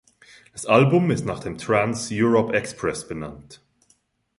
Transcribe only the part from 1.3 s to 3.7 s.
dem Trans Europ Express benannt.